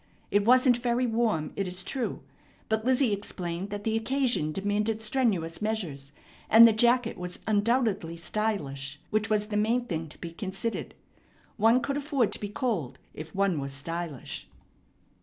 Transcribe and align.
It 0.31 0.45
wasn't 0.45 0.77
very 0.77 1.05
warm, 1.05 1.53
it 1.55 1.67
is 1.67 1.83
true; 1.83 2.23
but 2.69 2.83
Lizzie 2.83 3.13
explained 3.13 3.69
that 3.69 3.83
the 3.83 3.95
occasion 3.95 4.51
demanded 4.51 5.03
strenuous 5.03 5.61
measures, 5.61 6.11
and 6.49 6.67
the 6.67 6.73
jacket 6.73 7.19
was 7.19 7.37
undoubtedly 7.45 8.17
stylish, 8.17 8.99
which 9.11 9.29
was 9.29 9.49
the 9.49 9.57
main 9.57 9.85
thing 9.85 10.09
to 10.09 10.17
be 10.17 10.31
considered. 10.31 10.95
One 11.57 11.81
could 11.83 11.97
afford 11.97 12.31
to 12.31 12.39
be 12.39 12.49
cold 12.49 12.97
if 13.13 13.35
one 13.35 13.59
was 13.59 13.73
stylish. 13.73 14.47